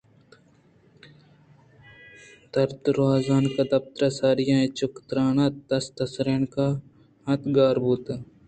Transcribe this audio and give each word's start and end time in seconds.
دروازگ 2.83 3.45
ءِ 3.49 3.53
پترگءَ 3.55 4.15
ساری 4.19 4.45
آئیءَ 4.55 4.73
چک 4.77 4.93
ترّینت 5.07 5.55
دست 5.69 5.95
سُرینت 6.13 6.55
اَنتءُگار 7.31 7.75
بوت 7.83 8.05